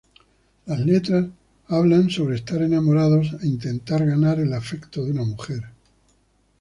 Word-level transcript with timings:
Las 0.65 0.79
letras 0.79 1.27
hablan 1.67 2.09
sobre 2.09 2.35
estar 2.37 2.59
enamorado 2.63 3.21
e 3.43 3.47
intentar 3.47 4.03
ganar 4.03 4.39
el 4.39 4.51
afecto 4.51 5.05
de 5.05 5.11
una 5.11 5.25
mujer. 5.25 5.61